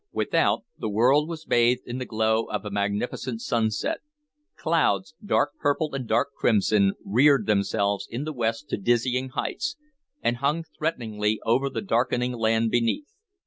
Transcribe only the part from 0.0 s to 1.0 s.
Without, the